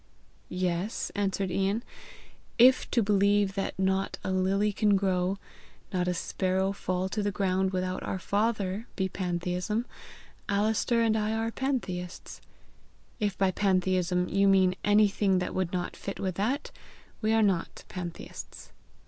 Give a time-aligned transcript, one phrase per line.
[0.49, 1.83] "Yes," answered Ian.
[2.57, 5.37] "If to believe that not a lily can grow,
[5.93, 9.85] not a sparrow fall to the ground without our Father, be pantheism,
[10.49, 12.41] Alister and I are pantheists.
[13.19, 16.71] If by pantheism you mean anything that would not fit with that,
[17.21, 18.71] we are not pantheists."